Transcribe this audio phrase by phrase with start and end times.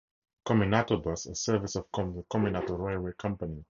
[0.43, 3.59] Kominato Bus, a service of the Kominato Railway Company.